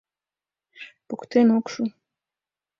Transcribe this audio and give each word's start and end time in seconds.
Поктен 1.07 1.47
ок 1.57 1.65
шу. 1.73 1.83